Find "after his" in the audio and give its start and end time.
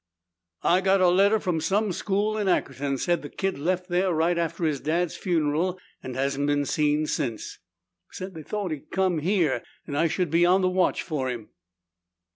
4.35-4.79